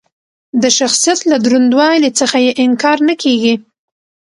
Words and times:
د 0.61 0.63
شخصیت 0.77 1.19
له 1.31 1.37
دروندوالي 1.45 2.11
څخه 2.19 2.37
یې 2.45 2.51
انکار 2.63 2.97
نه 3.07 3.15
کېږي. 3.23 3.53